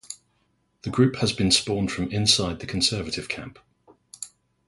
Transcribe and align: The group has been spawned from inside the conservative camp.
The 0.81 0.89
group 0.89 1.17
has 1.17 1.31
been 1.31 1.51
spawned 1.51 1.91
from 1.91 2.09
inside 2.11 2.59
the 2.59 2.65
conservative 2.65 3.29
camp. 3.29 3.59